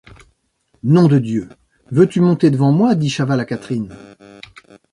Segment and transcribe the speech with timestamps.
[0.81, 1.47] Nom de Dieu!
[1.91, 2.95] veux-tu monter devant moi!
[2.95, 3.93] dit Chaval à Catherine.